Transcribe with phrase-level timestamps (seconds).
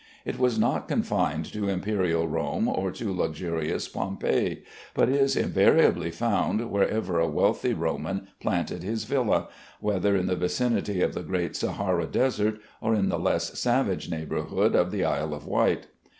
[0.25, 4.63] It was not confined to Imperial Rome or to luxurious Pompeii,
[4.95, 9.47] but is invariably found wherever a wealthy Roman planted his villa,
[9.79, 14.73] whether in the vicinity of the great Sahara Desert, or in the less savage neighborhood
[14.73, 15.85] of the Isle of Wight.